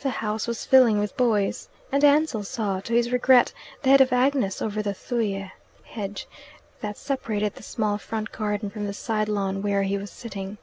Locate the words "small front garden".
7.62-8.68